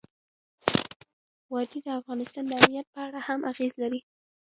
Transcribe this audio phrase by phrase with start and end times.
[1.51, 3.99] وادي د افغانستان د امنیت په اړه هم اغېز لري.